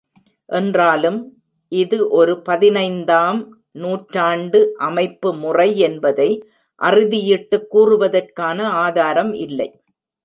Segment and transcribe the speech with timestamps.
[0.49, 1.19] என்றாலும்,
[1.71, 3.41] இது ஒரு பதினைந்தாம்
[3.71, 6.29] நூற்றாண்டு அமைப்பு முறை என்பதை
[6.81, 9.69] அறுதியிட்டுக் கூறுவதற்கான ஆதாரம் இல்லை.